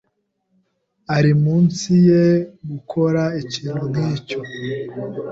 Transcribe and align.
Ari 1.15 1.31
munsi 1.43 1.89
ye 2.09 2.23
gukora 2.69 3.23
ikintu 3.41 3.83
nkicyo. 3.91 4.39